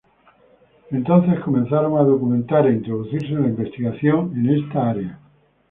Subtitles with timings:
[0.89, 5.19] Entonces comenzaron a documentar e introducirse en la investigación en esta área.